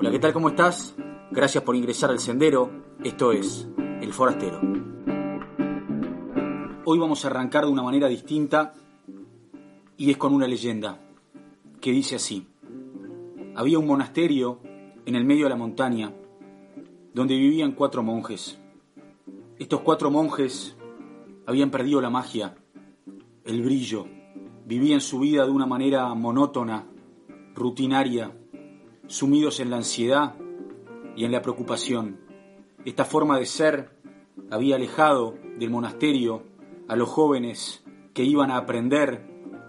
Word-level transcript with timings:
Hola, 0.00 0.10
¿qué 0.12 0.18
tal? 0.18 0.32
¿Cómo 0.32 0.48
estás? 0.48 0.96
Gracias 1.30 1.62
por 1.62 1.76
ingresar 1.76 2.08
al 2.08 2.20
sendero. 2.20 2.70
Esto 3.04 3.32
es 3.32 3.68
El 4.00 4.14
Forastero. 4.14 4.58
Hoy 6.86 6.98
vamos 6.98 7.22
a 7.22 7.28
arrancar 7.28 7.66
de 7.66 7.70
una 7.70 7.82
manera 7.82 8.08
distinta 8.08 8.72
y 9.98 10.10
es 10.10 10.16
con 10.16 10.32
una 10.32 10.48
leyenda 10.48 10.98
que 11.82 11.92
dice 11.92 12.16
así. 12.16 12.48
Había 13.54 13.78
un 13.78 13.86
monasterio 13.86 14.60
en 15.04 15.16
el 15.16 15.26
medio 15.26 15.44
de 15.44 15.50
la 15.50 15.56
montaña 15.56 16.14
donde 17.12 17.36
vivían 17.36 17.72
cuatro 17.72 18.02
monjes. 18.02 18.58
Estos 19.58 19.82
cuatro 19.82 20.10
monjes 20.10 20.78
habían 21.44 21.70
perdido 21.70 22.00
la 22.00 22.08
magia, 22.08 22.56
el 23.44 23.62
brillo, 23.62 24.06
vivían 24.64 25.02
su 25.02 25.20
vida 25.20 25.44
de 25.44 25.50
una 25.50 25.66
manera 25.66 26.14
monótona, 26.14 26.86
rutinaria, 27.54 28.39
sumidos 29.10 29.58
en 29.58 29.70
la 29.70 29.76
ansiedad 29.76 30.36
y 31.16 31.24
en 31.24 31.32
la 31.32 31.42
preocupación. 31.42 32.20
Esta 32.84 33.04
forma 33.04 33.38
de 33.38 33.44
ser 33.44 33.90
había 34.50 34.76
alejado 34.76 35.34
del 35.58 35.68
monasterio 35.68 36.44
a 36.86 36.94
los 36.94 37.08
jóvenes 37.08 37.84
que 38.14 38.22
iban 38.22 38.52
a 38.52 38.56
aprender 38.56 39.26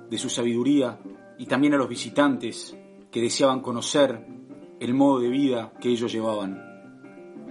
de 0.09 0.17
su 0.20 0.29
sabiduría 0.29 0.99
y 1.39 1.48
también 1.48 1.73
a 1.73 1.77
los 1.77 1.89
visitantes 1.89 2.77
que 3.09 3.20
deseaban 3.20 3.62
conocer 3.62 4.27
el 4.79 4.93
modo 4.93 5.20
de 5.20 5.29
vida 5.29 5.73
que 5.81 5.89
ellos 5.89 6.12
llevaban. 6.12 6.62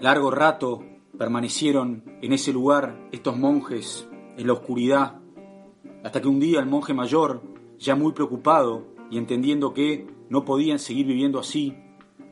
Largo 0.00 0.30
rato 0.30 0.84
permanecieron 1.18 2.04
en 2.22 2.32
ese 2.32 2.52
lugar 2.52 3.08
estos 3.10 3.36
monjes 3.36 4.08
en 4.36 4.46
la 4.46 4.52
oscuridad, 4.52 5.20
hasta 6.04 6.20
que 6.20 6.28
un 6.28 6.38
día 6.38 6.60
el 6.60 6.66
monje 6.66 6.94
mayor, 6.94 7.42
ya 7.78 7.96
muy 7.96 8.12
preocupado 8.12 8.86
y 9.10 9.18
entendiendo 9.18 9.74
que 9.74 10.06
no 10.30 10.44
podían 10.44 10.78
seguir 10.78 11.06
viviendo 11.06 11.38
así, 11.38 11.76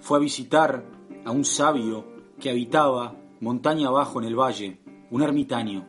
fue 0.01 0.19
a 0.19 0.21
visitar 0.21 0.85
a 1.25 1.31
un 1.31 1.45
sabio 1.45 2.05
que 2.41 2.51
habitaba 2.51 3.17
montaña 3.41 3.89
abajo 3.89 4.21
en 4.21 4.27
el 4.27 4.39
valle, 4.39 4.81
un 5.11 5.23
ermitaño. 5.23 5.87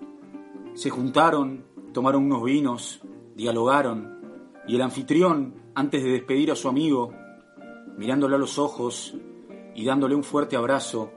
Se 0.74 0.90
juntaron, 0.90 1.66
tomaron 1.94 2.26
unos 2.26 2.44
vinos, 2.44 3.02
dialogaron, 3.36 4.20
y 4.68 4.76
el 4.76 4.82
anfitrión, 4.82 5.56
antes 5.74 6.04
de 6.04 6.12
despedir 6.12 6.52
a 6.52 6.56
su 6.56 6.68
amigo, 6.68 7.12
mirándole 7.98 8.36
a 8.36 8.40
los 8.40 8.60
ojos 8.60 9.16
y 9.76 9.86
dándole 9.86 10.16
un 10.16 10.23
fuerte 10.23 10.56
abrazo, 10.56 11.12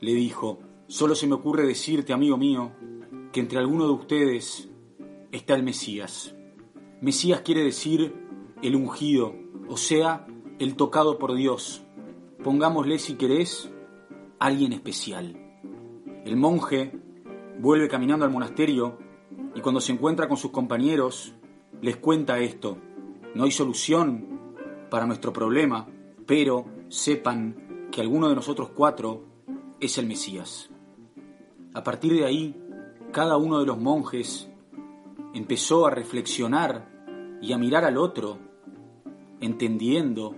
le 0.00 0.14
dijo, 0.14 0.58
solo 0.86 1.14
se 1.14 1.26
me 1.26 1.34
ocurre 1.34 1.66
decirte, 1.66 2.12
amigo 2.12 2.36
mío, 2.36 2.72
que 3.32 3.40
entre 3.40 3.58
alguno 3.58 3.86
de 3.86 3.92
ustedes 3.92 4.68
está 5.30 5.54
el 5.54 5.62
Mesías. 5.62 6.34
Mesías 7.00 7.42
quiere 7.42 7.62
decir 7.62 8.14
el 8.62 8.76
ungido, 8.76 9.34
o 9.68 9.76
sea, 9.76 10.26
el 10.58 10.76
tocado 10.76 11.18
por 11.18 11.34
Dios. 11.34 11.82
Pongámosle, 12.42 12.98
si 12.98 13.16
querés, 13.16 13.70
alguien 14.38 14.72
especial. 14.72 15.36
El 16.24 16.36
monje 16.36 16.92
vuelve 17.58 17.88
caminando 17.88 18.24
al 18.24 18.30
monasterio 18.30 18.98
y 19.54 19.60
cuando 19.60 19.80
se 19.82 19.92
encuentra 19.92 20.26
con 20.26 20.38
sus 20.38 20.50
compañeros 20.50 21.34
les 21.82 21.98
cuenta 21.98 22.38
esto. 22.38 22.78
No 23.34 23.44
hay 23.44 23.50
solución 23.50 24.56
para 24.90 25.06
nuestro 25.06 25.34
problema, 25.34 25.86
pero 26.26 26.64
sepan 26.88 27.88
que 27.92 28.00
alguno 28.00 28.30
de 28.30 28.34
nosotros 28.36 28.70
cuatro 28.74 29.24
es 29.78 29.98
el 29.98 30.06
Mesías. 30.06 30.70
A 31.74 31.84
partir 31.84 32.14
de 32.14 32.24
ahí, 32.24 32.56
cada 33.12 33.36
uno 33.36 33.60
de 33.60 33.66
los 33.66 33.78
monjes 33.78 34.50
empezó 35.34 35.86
a 35.86 35.90
reflexionar 35.90 37.38
y 37.42 37.52
a 37.52 37.58
mirar 37.58 37.84
al 37.84 37.98
otro, 37.98 38.38
entendiendo 39.40 40.34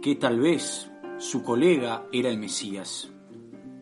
que 0.00 0.14
tal 0.14 0.38
vez 0.38 0.91
su 1.22 1.42
colega 1.42 2.06
era 2.12 2.28
el 2.28 2.38
Mesías. 2.38 3.10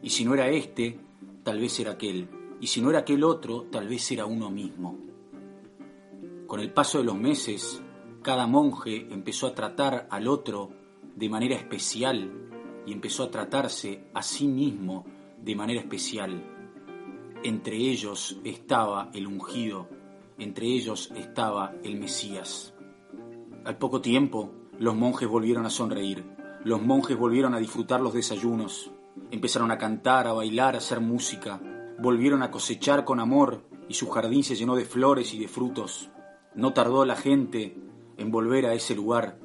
Y 0.03 0.11
si 0.11 0.25
no 0.25 0.35
era 0.35 0.49
este, 0.49 0.99
tal 1.43 1.59
vez 1.59 1.81
era 1.81 1.93
aquel. 1.93 2.29
Y 2.61 2.67
si 2.67 2.81
no 2.81 2.91
era 2.91 3.01
aquel 3.01 3.25
otro, 3.25 3.63
tal 3.71 3.89
vez 3.89 4.11
era 4.13 4.27
uno 4.27 4.51
mismo. 4.51 4.99
Con 6.47 6.61
el 6.61 6.73
paso 6.73 6.99
de 6.99 7.05
los 7.05 7.17
meses, 7.17 7.83
cada 8.23 8.47
monje 8.47 9.07
empezó 9.11 9.47
a 9.47 9.55
tratar 9.55 10.07
al 10.11 10.29
otro 10.29 10.71
de 11.17 11.29
manera 11.29 11.57
especial 11.57 12.31
y 12.87 12.93
empezó 12.93 13.25
a 13.25 13.31
tratarse 13.31 14.05
a 14.13 14.23
sí 14.23 14.47
mismo 14.47 15.07
de 15.43 15.57
manera 15.57 15.81
especial 15.81 16.59
entre 17.43 17.77
ellos 17.77 18.39
estaba 18.45 19.11
el 19.15 19.27
ungido, 19.27 19.89
entre 20.39 20.67
ellos 20.67 21.11
estaba 21.17 21.75
el 21.83 21.99
Mesías. 21.99 22.75
Al 23.65 23.79
poco 23.79 24.03
tiempo, 24.03 24.53
los 24.79 24.95
monjes 24.95 25.29
volvieron 25.29 25.65
a 25.65 25.71
sonreír, 25.71 26.25
los 26.65 26.83
monjes 26.83 27.17
volvieron 27.17 27.55
a 27.55 27.59
disfrutar 27.59 28.01
los 28.01 28.13
desayunos, 28.13 28.91
empezaron 29.31 29.71
a 29.71 29.79
cantar, 29.79 30.27
a 30.27 30.33
bailar, 30.33 30.75
a 30.75 30.79
hacer 30.79 31.01
música, 31.01 31.61
volvieron 31.99 32.43
a 32.43 32.51
cosechar 32.51 33.05
con 33.05 33.21
amor 33.21 33.65
y 33.89 33.95
su 33.95 34.09
jardín 34.09 34.45
se 34.45 34.57
llenó 34.57 34.77
de 34.77 34.85
flores 34.85 35.33
y 35.35 35.39
de 35.39 35.49
frutos. 35.49 36.11
No 36.55 36.73
tardó 36.73 37.05
la 37.05 37.17
gente 37.17 37.77
en 38.17 38.31
volver 38.31 38.67
a 38.67 38.75
ese 38.75 38.95
lugar 38.95 39.39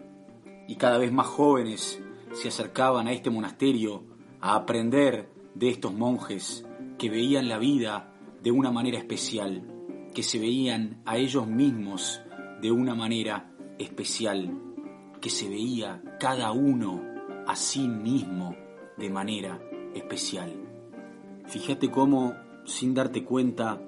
y 0.67 0.75
cada 0.75 0.97
vez 0.97 1.11
más 1.11 1.27
jóvenes 1.27 2.01
se 2.33 2.49
acercaban 2.49 3.07
a 3.07 3.13
este 3.13 3.29
monasterio 3.29 4.03
a 4.41 4.55
aprender 4.55 5.29
de 5.53 5.69
estos 5.69 5.93
monjes 5.93 6.65
que 6.97 7.09
veían 7.09 7.47
la 7.47 7.57
vida 7.57 8.13
de 8.43 8.51
una 8.51 8.71
manera 8.71 8.97
especial, 8.97 9.63
que 10.13 10.23
se 10.23 10.39
veían 10.39 11.01
a 11.05 11.17
ellos 11.17 11.47
mismos 11.47 12.21
de 12.61 12.71
una 12.71 12.93
manera 12.93 13.51
especial, 13.79 14.53
que 15.25 15.31
se 15.31 15.49
veía 15.49 16.03
cada 16.19 16.51
uno 16.51 17.01
a 17.47 17.55
sí 17.55 17.87
mismo 17.87 18.55
de 18.95 19.09
manera 19.09 19.59
especial. 19.95 20.53
Fíjate 21.47 21.89
cómo, 21.89 22.35
sin 22.63 22.93
darte 22.93 23.23
cuenta, 23.23 23.81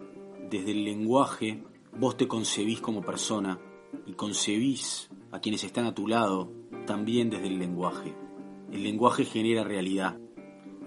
desde 0.50 0.72
el 0.72 0.84
lenguaje, 0.84 1.64
vos 1.96 2.18
te 2.18 2.28
concebís 2.28 2.82
como 2.82 3.04
persona 3.04 3.60
y 4.08 4.14
concebís 4.14 5.12
a 5.32 5.40
quienes 5.40 5.64
están 5.64 5.86
a 5.86 5.94
tu 5.94 6.08
lado 6.08 6.52
también 6.88 7.30
desde 7.30 7.50
el 7.50 7.60
lenguaje. 7.60 8.16
El 8.72 8.82
lenguaje 8.82 9.24
genera 9.24 9.64
realidad. 9.64 10.18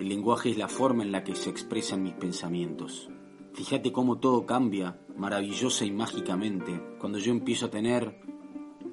El 0.00 0.08
lenguaje 0.08 0.50
es 0.50 0.58
la 0.58 0.66
forma 0.66 1.04
en 1.04 1.12
la 1.12 1.22
que 1.22 1.36
se 1.36 1.48
expresan 1.48 2.02
mis 2.02 2.14
pensamientos. 2.14 3.08
Fíjate 3.52 3.92
cómo 3.92 4.18
todo 4.18 4.46
cambia 4.46 4.98
maravillosa 5.16 5.84
y 5.84 5.92
mágicamente 5.92 6.96
cuando 6.98 7.20
yo 7.20 7.30
empiezo 7.30 7.66
a 7.66 7.70
tener 7.70 8.20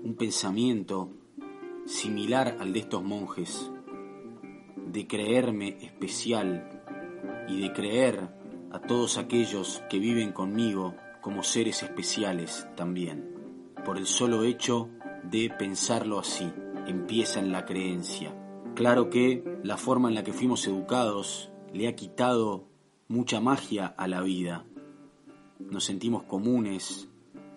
un 0.04 0.14
pensamiento 0.14 1.17
similar 1.88 2.58
al 2.60 2.74
de 2.74 2.80
estos 2.80 3.02
monjes, 3.02 3.72
de 4.76 5.08
creerme 5.08 5.78
especial 5.82 6.84
y 7.48 7.62
de 7.62 7.72
creer 7.72 8.30
a 8.72 8.80
todos 8.80 9.18
aquellos 9.18 9.82
que 9.90 9.98
viven 9.98 10.34
conmigo 10.34 10.96
como 11.22 11.44
seres 11.44 11.84
especiales 11.84 12.68
también. 12.76 13.34
Por 13.86 13.98
el 13.98 14.06
solo 14.06 14.44
hecho 14.44 14.90
de 15.24 15.50
pensarlo 15.50 16.20
así, 16.20 16.52
empieza 16.88 17.40
en 17.40 17.54
la 17.54 17.66
creencia. 17.66 18.36
Claro 18.76 19.10
que 19.10 19.44
la 19.64 19.78
forma 19.78 20.10
en 20.10 20.16
la 20.16 20.24
que 20.24 20.34
fuimos 20.34 20.68
educados 20.68 21.50
le 21.74 21.88
ha 21.88 21.96
quitado 21.96 22.68
mucha 23.08 23.40
magia 23.40 23.88
a 23.88 24.10
la 24.10 24.22
vida. 24.22 24.66
Nos 25.60 25.86
sentimos 25.86 26.24
comunes, 26.24 27.08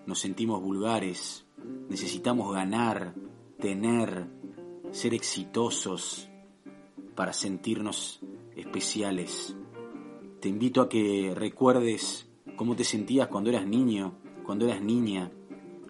nos 0.06 0.20
sentimos 0.20 0.62
vulgares, 0.62 1.46
necesitamos 1.88 2.54
ganar, 2.54 3.14
tener, 3.60 4.26
ser 4.90 5.14
exitosos 5.14 6.28
para 7.14 7.32
sentirnos 7.32 8.20
especiales. 8.56 9.56
Te 10.40 10.48
invito 10.48 10.80
a 10.80 10.88
que 10.88 11.32
recuerdes 11.36 12.28
cómo 12.56 12.74
te 12.74 12.84
sentías 12.84 13.28
cuando 13.28 13.50
eras 13.50 13.66
niño, 13.66 14.14
cuando 14.44 14.66
eras 14.66 14.82
niña, 14.82 15.30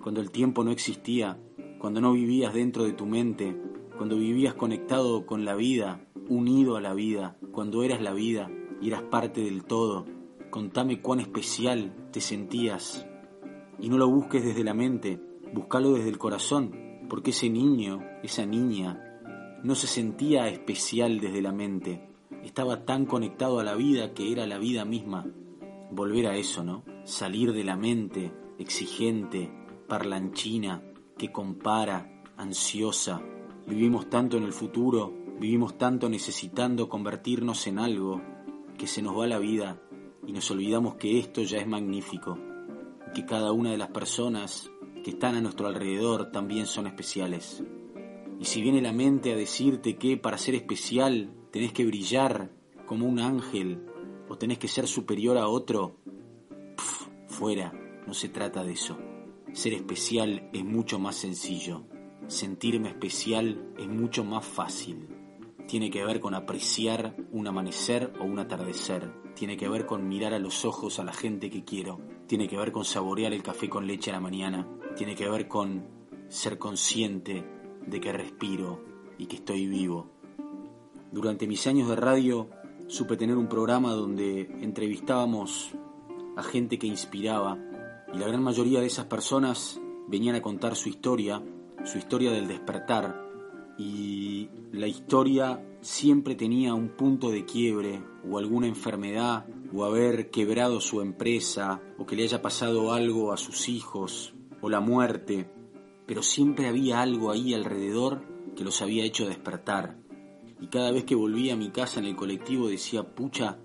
cuando 0.02 0.20
el 0.20 0.30
tiempo 0.30 0.64
no 0.64 0.72
existía, 0.72 1.38
cuando 1.78 2.00
no 2.00 2.12
vivías 2.12 2.52
dentro 2.52 2.84
de 2.84 2.92
tu 2.92 3.06
mente, 3.06 3.56
cuando 3.96 4.16
vivías 4.16 4.54
conectado 4.54 5.24
con 5.24 5.44
la 5.44 5.54
vida, 5.54 6.04
unido 6.28 6.76
a 6.76 6.80
la 6.80 6.92
vida, 6.92 7.36
cuando 7.52 7.82
eras 7.84 8.02
la 8.02 8.12
vida 8.12 8.50
y 8.80 8.88
eras 8.88 9.02
parte 9.02 9.42
del 9.42 9.64
todo. 9.64 10.06
Contame 10.50 11.00
cuán 11.00 11.20
especial 11.20 11.94
te 12.10 12.20
sentías. 12.20 13.06
Y 13.78 13.88
no 13.88 13.96
lo 13.96 14.08
busques 14.10 14.44
desde 14.44 14.64
la 14.64 14.74
mente, 14.74 15.20
búscalo 15.54 15.92
desde 15.92 16.08
el 16.08 16.18
corazón, 16.18 16.89
porque 17.10 17.30
ese 17.30 17.50
niño, 17.50 18.02
esa 18.22 18.46
niña, 18.46 18.98
no 19.62 19.74
se 19.74 19.86
sentía 19.86 20.48
especial 20.48 21.20
desde 21.20 21.42
la 21.42 21.52
mente, 21.52 22.08
estaba 22.42 22.86
tan 22.86 23.04
conectado 23.04 23.60
a 23.60 23.64
la 23.64 23.74
vida 23.74 24.14
que 24.14 24.32
era 24.32 24.46
la 24.46 24.56
vida 24.56 24.86
misma. 24.86 25.26
Volver 25.90 26.28
a 26.28 26.36
eso, 26.36 26.64
¿no? 26.64 26.84
Salir 27.04 27.52
de 27.52 27.64
la 27.64 27.76
mente 27.76 28.32
exigente, 28.58 29.52
parlanchina, 29.86 30.82
que 31.18 31.30
compara, 31.30 32.22
ansiosa, 32.38 33.20
Vivimos 33.70 34.10
tanto 34.10 34.36
en 34.36 34.42
el 34.42 34.52
futuro, 34.52 35.14
vivimos 35.38 35.78
tanto 35.78 36.08
necesitando 36.08 36.88
convertirnos 36.88 37.68
en 37.68 37.78
algo, 37.78 38.20
que 38.76 38.88
se 38.88 39.00
nos 39.00 39.16
va 39.16 39.28
la 39.28 39.38
vida 39.38 39.80
y 40.26 40.32
nos 40.32 40.50
olvidamos 40.50 40.96
que 40.96 41.20
esto 41.20 41.42
ya 41.42 41.58
es 41.58 41.68
magnífico, 41.68 42.36
que 43.14 43.24
cada 43.24 43.52
una 43.52 43.70
de 43.70 43.78
las 43.78 43.90
personas 43.90 44.72
que 45.02 45.10
están 45.10 45.34
a 45.34 45.40
nuestro 45.40 45.66
alrededor 45.66 46.30
también 46.30 46.66
son 46.66 46.86
especiales. 46.86 47.62
Y 48.38 48.44
si 48.44 48.62
viene 48.62 48.80
la 48.80 48.92
mente 48.92 49.32
a 49.32 49.36
decirte 49.36 49.96
que 49.96 50.16
para 50.16 50.38
ser 50.38 50.54
especial 50.54 51.30
tenés 51.50 51.72
que 51.72 51.84
brillar 51.84 52.50
como 52.86 53.06
un 53.06 53.18
ángel 53.18 53.86
o 54.28 54.38
tenés 54.38 54.58
que 54.58 54.68
ser 54.68 54.86
superior 54.86 55.36
a 55.36 55.48
otro, 55.48 55.96
fuera, 57.26 57.72
no 58.06 58.14
se 58.14 58.28
trata 58.28 58.64
de 58.64 58.72
eso. 58.72 58.98
Ser 59.52 59.74
especial 59.74 60.48
es 60.52 60.64
mucho 60.64 60.98
más 60.98 61.16
sencillo. 61.16 61.84
Sentirme 62.28 62.88
especial 62.88 63.72
es 63.78 63.88
mucho 63.88 64.24
más 64.24 64.44
fácil. 64.44 65.19
Tiene 65.70 65.88
que 65.88 66.04
ver 66.04 66.18
con 66.18 66.34
apreciar 66.34 67.14
un 67.30 67.46
amanecer 67.46 68.12
o 68.18 68.24
un 68.24 68.40
atardecer. 68.40 69.08
Tiene 69.36 69.56
que 69.56 69.68
ver 69.68 69.86
con 69.86 70.08
mirar 70.08 70.34
a 70.34 70.40
los 70.40 70.64
ojos 70.64 70.98
a 70.98 71.04
la 71.04 71.12
gente 71.12 71.48
que 71.48 71.64
quiero. 71.64 72.00
Tiene 72.26 72.48
que 72.48 72.56
ver 72.56 72.72
con 72.72 72.84
saborear 72.84 73.32
el 73.32 73.44
café 73.44 73.68
con 73.68 73.86
leche 73.86 74.10
a 74.10 74.14
la 74.14 74.20
mañana. 74.20 74.66
Tiene 74.96 75.14
que 75.14 75.28
ver 75.28 75.46
con 75.46 75.86
ser 76.28 76.58
consciente 76.58 77.46
de 77.86 78.00
que 78.00 78.12
respiro 78.12 78.82
y 79.16 79.26
que 79.26 79.36
estoy 79.36 79.68
vivo. 79.68 80.10
Durante 81.12 81.46
mis 81.46 81.64
años 81.68 81.88
de 81.88 81.94
radio 81.94 82.50
supe 82.88 83.16
tener 83.16 83.36
un 83.36 83.46
programa 83.46 83.92
donde 83.92 84.50
entrevistábamos 84.62 85.70
a 86.36 86.42
gente 86.42 86.80
que 86.80 86.88
inspiraba 86.88 87.56
y 88.12 88.18
la 88.18 88.26
gran 88.26 88.42
mayoría 88.42 88.80
de 88.80 88.86
esas 88.86 89.06
personas 89.06 89.80
venían 90.08 90.34
a 90.34 90.42
contar 90.42 90.74
su 90.74 90.88
historia, 90.88 91.40
su 91.84 91.96
historia 91.96 92.32
del 92.32 92.48
despertar 92.48 93.29
y 93.80 94.50
la 94.72 94.86
historia 94.86 95.64
siempre 95.80 96.34
tenía 96.34 96.74
un 96.74 96.90
punto 96.90 97.30
de 97.30 97.46
quiebre 97.46 98.02
o 98.28 98.36
alguna 98.36 98.66
enfermedad 98.66 99.46
o 99.72 99.86
haber 99.86 100.30
quebrado 100.30 100.82
su 100.82 101.00
empresa 101.00 101.80
o 101.96 102.04
que 102.04 102.14
le 102.14 102.24
haya 102.24 102.42
pasado 102.42 102.92
algo 102.92 103.32
a 103.32 103.38
sus 103.38 103.70
hijos 103.70 104.34
o 104.60 104.68
la 104.68 104.80
muerte, 104.80 105.50
pero 106.04 106.22
siempre 106.22 106.68
había 106.68 107.00
algo 107.00 107.30
ahí 107.30 107.54
alrededor 107.54 108.20
que 108.54 108.64
los 108.64 108.82
había 108.82 109.04
hecho 109.04 109.26
despertar. 109.26 109.96
Y 110.60 110.66
cada 110.66 110.90
vez 110.90 111.04
que 111.04 111.14
volvía 111.14 111.54
a 111.54 111.56
mi 111.56 111.70
casa 111.70 112.00
en 112.00 112.06
el 112.06 112.16
colectivo 112.16 112.68
decía, 112.68 113.02
pucha, 113.02 113.56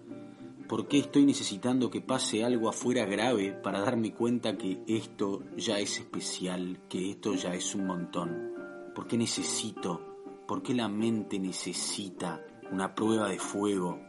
¿por 0.70 0.88
qué 0.88 1.00
estoy 1.00 1.26
necesitando 1.26 1.90
que 1.90 2.00
pase 2.00 2.46
algo 2.46 2.70
afuera 2.70 3.04
grave 3.06 3.52
para 3.52 3.82
darme 3.82 4.14
cuenta 4.14 4.58
que 4.58 4.82
esto 4.88 5.44
ya 5.58 5.78
es 5.80 6.00
especial, 6.00 6.80
que 6.88 7.12
esto 7.12 7.34
ya 7.34 7.54
es 7.54 7.76
un 7.76 7.88
montón? 7.88 8.55
¿Por 8.96 9.08
qué 9.08 9.18
necesito, 9.18 10.00
por 10.48 10.64
qué 10.64 10.74
la 10.74 10.88
mente 10.88 11.38
necesita 11.38 12.42
una 12.72 12.96
prueba 12.96 13.28
de 13.28 13.38
fuego 13.38 14.00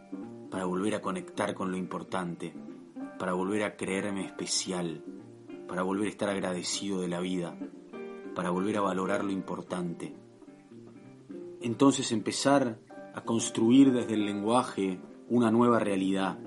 para 0.49 0.65
volver 0.65 0.95
a 0.95 1.03
conectar 1.03 1.55
con 1.55 1.73
lo 1.73 1.77
importante, 1.77 2.55
para 3.19 3.33
volver 3.33 3.65
a 3.65 3.77
creerme 3.77 4.25
especial, 4.25 5.05
para 5.67 5.83
volver 5.83 6.07
a 6.07 6.11
estar 6.11 6.29
agradecido 6.29 7.01
de 7.01 7.09
la 7.09 7.19
vida, 7.19 7.59
para 8.37 8.51
volver 8.51 8.79
a 8.79 8.83
valorar 8.83 9.25
lo 9.25 9.33
importante? 9.33 10.15
Entonces 11.61 12.13
empezar 12.13 12.79
a 13.13 13.23
construir 13.23 13.93
desde 13.93 14.15
el 14.15 14.25
lenguaje 14.25 15.01
una 15.29 15.51
nueva 15.51 15.81
realidad. 15.81 16.39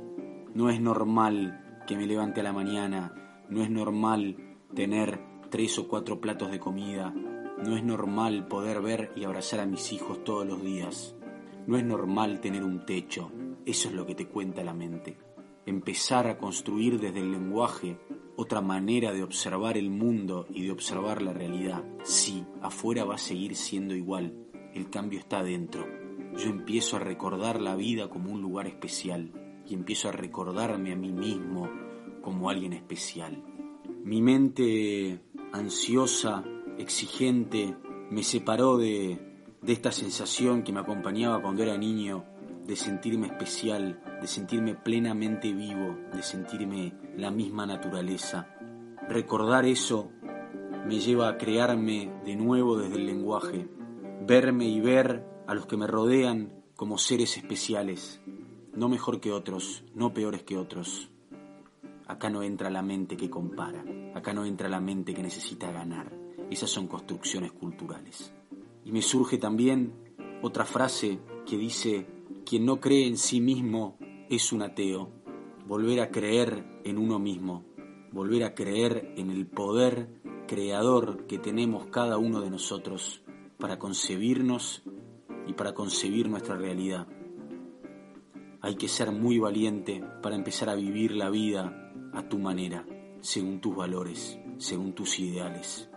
No 0.54 0.70
es 0.70 0.80
normal 0.80 1.82
que 1.86 1.98
me 1.98 2.08
levante 2.08 2.40
a 2.40 2.44
la 2.44 2.54
mañana, 2.54 3.44
no 3.50 3.62
es 3.64 3.70
normal 3.70 4.38
tener 4.74 5.20
tres 5.50 5.78
o 5.78 5.90
cuatro 5.90 6.22
platos 6.22 6.52
de 6.52 6.60
comida, 6.60 7.14
no 7.66 7.76
es 7.76 7.84
normal 7.84 8.48
poder 8.48 8.82
ver 8.82 9.12
y 9.16 9.24
abrazar 9.24 9.60
a 9.60 9.66
mis 9.66 9.92
hijos 9.92 10.24
todos 10.24 10.46
los 10.46 10.62
días, 10.62 11.16
no 11.68 11.78
es 11.78 11.84
normal 11.84 12.40
tener 12.40 12.64
un 12.64 12.86
techo, 12.86 13.32
eso 13.66 13.90
es 13.90 13.94
lo 13.94 14.06
que 14.06 14.16
te 14.16 14.28
cuenta 14.28 14.64
la 14.64 14.74
mente. 14.74 15.18
Empezar 15.66 16.28
a 16.28 16.38
construir 16.38 17.00
desde 17.00 17.20
el 17.20 17.32
lenguaje 17.32 18.00
otra 18.36 18.62
manera 18.62 19.12
de 19.12 19.22
observar 19.22 19.78
el 19.78 19.90
mundo 19.90 20.48
y 20.50 20.64
de 20.64 20.72
observar 20.72 21.22
la 21.22 21.34
realidad. 21.34 21.84
Sí, 22.04 22.46
afuera 22.62 23.04
va 23.04 23.16
a 23.16 23.20
seguir 23.20 23.56
siendo 23.56 23.94
igual, 23.94 24.34
el 24.74 24.90
cambio 24.90 25.20
está 25.20 25.40
adentro. 25.40 25.86
Yo 26.38 26.50
empiezo 26.50 26.96
a 26.96 27.00
recordar 27.00 27.60
la 27.60 27.76
vida 27.76 28.10
como 28.10 28.32
un 28.32 28.42
lugar 28.42 28.68
especial 28.68 29.62
y 29.68 29.74
empiezo 29.74 30.10
a 30.10 30.14
recordarme 30.14 30.94
a 30.94 30.96
mí 30.96 31.12
mismo 31.12 31.70
como 32.22 32.50
alguien 32.50 32.74
especial. 32.74 33.44
Mi 34.04 34.22
mente 34.22 35.22
ansiosa, 35.52 36.44
exigente, 36.80 37.76
me 38.10 38.24
separó 38.24 38.78
de, 38.78 39.20
esta 39.68 39.92
sensación 39.92 40.64
que 40.64 40.72
me 40.72 40.80
acompañaba 40.80 41.42
cuando 41.42 41.62
era 41.62 41.78
niño, 41.78 42.26
de 42.66 42.76
sentirme 42.76 43.28
especial, 43.28 44.02
de 44.22 44.28
sentirme 44.28 44.76
plenamente 44.76 45.52
vivo, 45.54 45.98
de 46.14 46.24
sentirme 46.24 46.94
la 47.18 47.30
misma 47.32 47.66
naturaleza. 47.66 48.56
Recordar 49.08 49.66
eso 49.66 50.12
me 50.88 51.00
lleva 51.00 51.30
a 51.30 51.38
crearme 51.38 52.12
de 52.26 52.36
nuevo 52.36 52.78
desde 52.78 52.96
el 52.96 53.06
lenguaje, 53.06 53.68
verme 54.26 54.68
y 54.68 54.80
ver 54.80 55.26
a 55.48 55.54
los 55.54 55.66
que 55.66 55.78
me 55.78 55.88
rodean 55.88 56.54
como 56.76 56.98
seres 56.98 57.38
especiales, 57.38 58.22
no 58.74 58.88
mejor 58.88 59.20
que 59.20 59.32
otros, 59.32 59.84
no 59.94 60.14
peores 60.14 60.44
que 60.44 60.58
otros. 60.58 61.10
Acá 62.08 62.30
no 62.30 62.44
entra 62.44 62.70
la 62.70 62.82
mente 62.82 63.18
que 63.18 63.30
compara, 63.30 63.84
acá 64.16 64.34
no 64.34 64.46
entra 64.46 64.70
la 64.70 64.80
mente 64.80 65.14
que 65.14 65.22
necesita 65.22 65.72
ganar. 65.72 66.19
Esas 66.50 66.70
son 66.70 66.88
construcciones 66.88 67.52
culturales. 67.52 68.34
Y 68.86 68.92
me 68.92 69.02
surge 69.02 69.38
también 69.38 69.94
otra 70.42 70.66
frase 70.66 71.20
que 71.46 71.58
dice, 71.58 72.08
quien 72.46 72.66
no 72.66 72.80
cree 72.80 73.08
en 73.08 73.18
sí 73.18 73.42
mismo 73.42 73.98
es 74.30 74.52
un 74.52 74.62
ateo. 74.62 75.12
Volver 75.68 76.02
a 76.02 76.10
creer 76.10 76.82
en 76.84 76.98
uno 76.98 77.20
mismo, 77.20 77.66
volver 78.12 78.44
a 78.44 78.56
creer 78.56 79.14
en 79.18 79.30
el 79.30 79.46
poder 79.46 80.22
creador 80.48 81.28
que 81.28 81.38
tenemos 81.38 81.86
cada 81.88 82.18
uno 82.18 82.42
de 82.42 82.50
nosotros 82.50 83.22
para 83.60 83.78
concebirnos 83.78 84.82
y 85.46 85.54
para 85.54 85.74
concebir 85.74 86.30
nuestra 86.30 86.56
realidad. 86.56 87.08
Hay 88.62 88.76
que 88.76 88.88
ser 88.88 89.12
muy 89.12 89.38
valiente 89.40 90.04
para 90.22 90.36
empezar 90.36 90.70
a 90.70 90.76
vivir 90.76 91.12
la 91.12 91.30
vida 91.30 91.92
a 92.14 92.28
tu 92.28 92.40
manera, 92.40 92.86
según 93.22 93.62
tus 93.62 93.76
valores, 93.76 94.40
según 94.58 94.94
tus 94.94 95.20
ideales. 95.20 95.89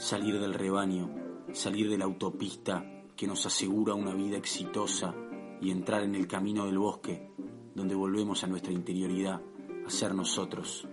Salir 0.00 0.40
del 0.40 0.54
rebaño, 0.54 1.14
salir 1.52 1.90
de 1.90 1.98
la 1.98 2.06
autopista 2.06 2.82
que 3.14 3.26
nos 3.26 3.44
asegura 3.44 3.92
una 3.92 4.14
vida 4.14 4.38
exitosa 4.38 5.14
y 5.60 5.70
entrar 5.70 6.02
en 6.04 6.14
el 6.14 6.26
camino 6.26 6.64
del 6.64 6.78
bosque, 6.78 7.30
donde 7.74 7.94
volvemos 7.94 8.42
a 8.42 8.46
nuestra 8.46 8.72
interioridad, 8.72 9.42
a 9.86 9.90
ser 9.90 10.14
nosotros. 10.14 10.88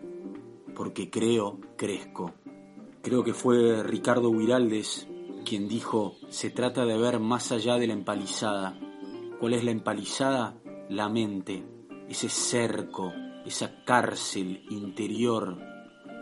Porque 0.75 1.09
creo, 1.09 1.57
crezco. 1.77 2.33
Creo 3.01 3.23
que 3.23 3.33
fue 3.33 3.81
Ricardo 3.81 4.29
Huiraldes 4.29 5.07
quien 5.45 5.69
dijo, 5.69 6.17
se 6.27 6.49
trata 6.49 6.85
de 6.85 6.97
ver 6.97 7.21
más 7.21 7.53
allá 7.53 7.77
de 7.77 7.87
la 7.87 7.93
empalizada. 7.93 8.77
¿Cuál 9.39 9.53
es 9.53 9.63
la 9.63 9.71
empalizada? 9.71 10.57
La 10.89 11.07
mente, 11.07 11.63
ese 12.09 12.27
cerco, 12.27 13.13
esa 13.45 13.85
cárcel 13.85 14.65
interior 14.69 15.57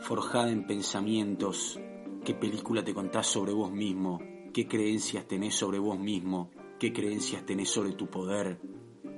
forjada 0.02 0.52
en 0.52 0.68
pensamientos. 0.68 1.80
¿Qué 2.26 2.34
película 2.34 2.84
te 2.84 2.96
contás 2.96 3.28
sobre 3.28 3.54
vos 3.54 3.72
mismo? 3.72 4.20
¿Qué 4.52 4.68
creencias 4.68 5.28
tenés 5.28 5.54
sobre 5.54 5.78
vos 5.78 6.00
mismo? 6.00 6.50
¿Qué 6.80 6.92
creencias 6.92 7.46
tenés 7.46 7.70
sobre 7.70 7.92
tu 7.92 8.08
poder? 8.08 8.60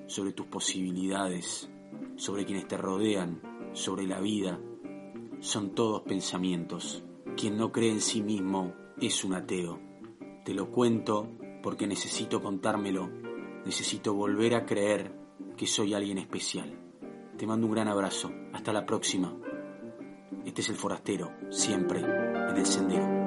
Sobre 0.08 0.34
tus 0.34 0.48
posibilidades? 0.48 1.70
Sobre 2.18 2.44
quienes 2.44 2.68
te 2.68 2.76
rodean? 2.76 3.70
Sobre 3.72 4.06
la 4.06 4.20
vida? 4.20 4.60
Son 5.40 5.74
todos 5.74 6.02
pensamientos. 6.02 7.02
Quien 7.38 7.56
no 7.56 7.72
cree 7.72 7.92
en 7.92 8.02
sí 8.02 8.22
mismo 8.22 8.74
es 9.00 9.24
un 9.24 9.36
ateo. 9.36 9.80
Te 10.44 10.54
lo 10.54 10.70
cuento 10.70 11.32
porque 11.64 11.88
necesito 11.88 12.42
contármelo, 12.42 13.10
necesito 13.66 14.16
volver 14.16 14.54
a 14.54 14.66
creer 14.66 15.18
que 15.56 15.66
soy 15.66 15.94
alguien 15.94 16.18
especial. 16.18 16.78
Te 17.38 17.48
mando 17.48 17.68
un 17.68 17.74
gran 17.74 17.88
abrazo, 17.88 18.34
hasta 18.52 18.74
la 18.74 18.86
próxima. 18.86 19.34
Este 20.44 20.60
es 20.60 20.68
el 20.68 20.76
forastero, 20.76 21.32
siempre 21.50 22.17
descendió. 22.58 23.18